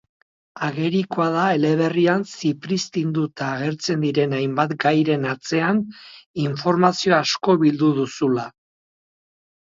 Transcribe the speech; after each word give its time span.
Agerikoa 0.67 1.25
da 1.33 1.41
eleberrian 1.57 2.23
zipriztinduta 2.37 3.49
agertzen 3.57 4.05
diren 4.05 4.33
hainbat 4.37 4.73
gairen 4.85 5.27
atzean 5.33 5.81
informazio 6.45 7.15
asko 7.19 7.57
bildu 7.65 7.91
duzula. 7.99 8.47